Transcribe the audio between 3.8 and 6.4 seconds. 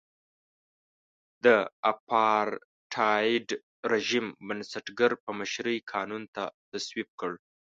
رژیم بنسټګر په مشرۍ قانون